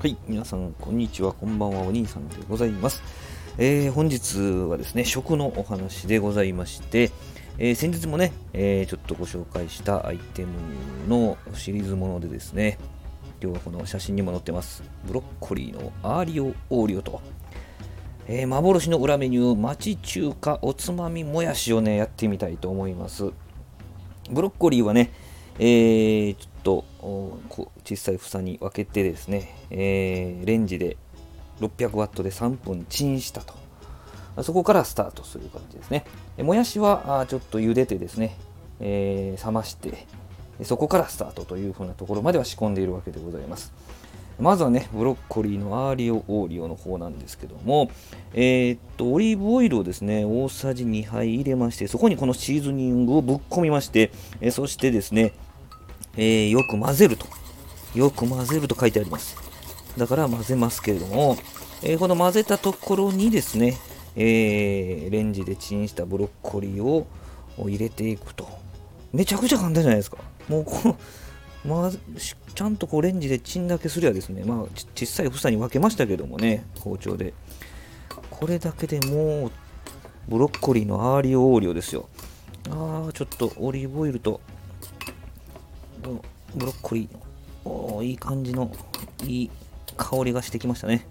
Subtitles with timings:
[0.00, 3.02] はい、皆さん、こんにちは、こんばんは、お兄さんでございます。
[3.58, 4.38] えー、本日
[4.68, 7.10] はですね、食のお話でございまして、
[7.58, 10.52] えー先日もね、えーちょっとご紹介したアイテム
[11.08, 12.78] のシリーズものでですね、
[13.42, 17.20] 今日はこの写真にも載ってます、ブロッコリーのアーリオオーリオと、
[18.28, 23.32] え幻の裏メニュー、町中華おつまみもやしをね、やってみたいと思います。
[24.30, 25.10] ブロッコリーはね、
[25.58, 26.84] えーちょっと
[27.84, 30.98] 小さい房に分けてですね、えーレンジで
[31.60, 33.54] 600ワットで3分チンしたと。
[34.42, 36.04] そこからスタートする感じですね。
[36.38, 38.36] もやしはちょっと茹でてですね、
[38.80, 40.06] えー冷まして、
[40.62, 43.72] そこからスタートというふうなところまでは仕込んでいるわけでございます。
[44.38, 47.90] まずはね、ブロッコリーのアーリオオーリオの方なんですけども、
[48.34, 55.32] えーっと、オリーブオイルをですね、大さじ2杯入れまして、そこにこのシーズニングをぶっ込みまして、えそしてですね、
[56.18, 57.26] えーよく混ぜると。
[57.94, 59.36] よく混ぜると書いてあります。
[59.96, 61.38] だから混ぜますけれども、
[61.82, 63.78] えーこの混ぜたところにですね、
[64.16, 67.06] えーレンジでチンしたブロッコリーを
[67.56, 68.48] 入れていくと。
[69.12, 70.18] めちゃくちゃ簡単じゃないですか。
[70.48, 70.96] もうこの、
[71.64, 71.90] まあ、
[72.54, 77.32] ちゃんとこうレンジでチンだけすりゃですね、まあ、ち小さい房に分けましたけどもね、包丁で。
[78.30, 79.50] これだけでもう、
[80.28, 82.08] ブロッコリーのアーリオオーリオですよ。
[82.70, 84.40] ああ、ちょっとオリーブオイルと、
[86.54, 88.70] ブロッコリー、おーいい感じの、
[89.24, 89.50] いい
[89.96, 91.06] 香りがしてきましたね。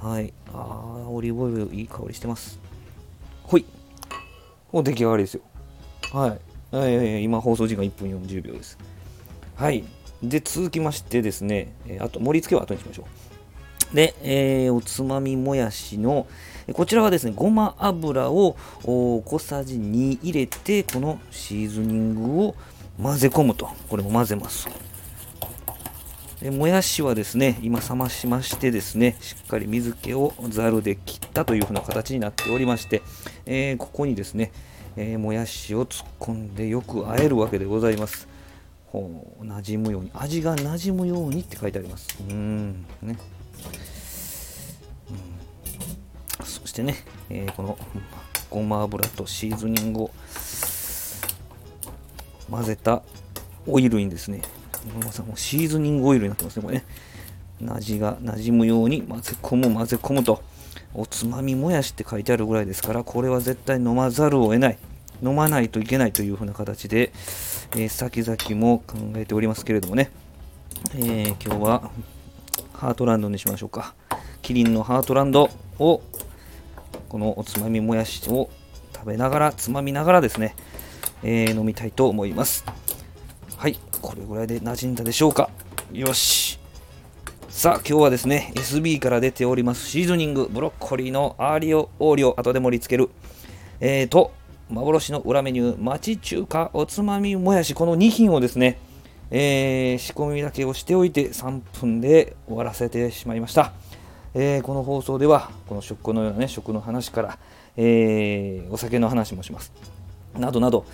[0.00, 0.32] はい。
[0.52, 2.58] ああ、オリーブオイル、いい香りしてます。
[3.44, 3.64] ほい。
[4.72, 5.40] もう出来上がりですよ。
[6.12, 6.30] はい。
[6.76, 8.78] はいはいはい今放送時間1分40秒です。
[9.54, 9.84] はい。
[10.22, 13.04] で、続きましてですね、あと盛り付けは後にしましょ
[13.92, 13.94] う。
[13.94, 16.26] で、えーおつまみもやしの、
[16.72, 22.54] こちらはですね、ごま油を小さじ2入れて、このシーズニングを
[23.00, 23.68] 混ぜ込むと。
[23.88, 24.68] これも混ぜます。
[26.40, 33.02] でもやしはですね、今冷ましましてですね、しっかり水気をざるで切ったというふうな形になっておりまして、
[33.46, 34.52] えーここにですね、
[34.96, 38.28] えーもやしを突っ込んでよく和えるわけでございます。
[38.86, 42.06] ほう、馴染むように、味が馴染むようにって書いてあります。
[42.28, 43.16] うん、ね。
[46.44, 46.96] そしてね、
[47.30, 47.78] えーこの
[48.50, 50.10] ごま油とシーズニングを
[52.50, 53.02] 混ぜた
[53.66, 54.42] オイルにですね、
[54.94, 56.84] もうシーズニングオイルになってますね、これね。
[57.68, 60.42] 味が馴染むように混ぜ込む、混ぜ込むと。
[60.94, 64.78] おつまみもやしって書いてあるぐらいですから、これは絶対飲まざるを得ない。
[65.22, 67.12] 飲まないといけないという風な形で、
[67.72, 70.10] えー先々も考えておりますけれどもね。
[70.94, 71.90] えー今日は
[72.72, 73.94] ハートランドにしましょうか。
[74.42, 76.02] キリンのハートランドを
[77.08, 78.50] このおつまみもやしを
[78.94, 80.54] 食べながら、つまみながらですね、
[81.22, 82.64] えー飲みたいと思います。
[83.56, 85.50] はい、これぐらいで馴染んだでしょうか。
[85.92, 86.58] よし。
[87.48, 93.08] さあ、今日はですね、SB から出ておりますシーズニング、ブロッコリーのアーリオオーリオ、後で盛り付ける。
[93.80, 94.32] えーと、
[94.68, 98.78] 幻の裏メニュー、町中華おつまみもやし、この2品をですね、
[99.30, 103.72] えー仕込みだけをしておいて3分で終わらせてしまいました。
[104.34, 107.38] えーこの放送では、この食のようなね、食の話から、
[107.78, 109.72] えーお酒の話もします。
[110.38, 110.84] などなど、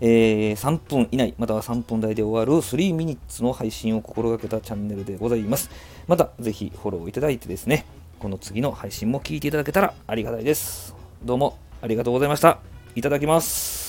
[0.00, 5.70] えー3分以内、または3分台で終わる3ミニッツの配信を心がけたチャンネルでございます。
[6.06, 7.86] また、ぜひフォローいただいてですね、
[8.18, 10.94] この次の配信も聞いていただけたらありがたいです。
[11.22, 12.60] どうもありがとうございました。
[12.94, 13.79] いただきます。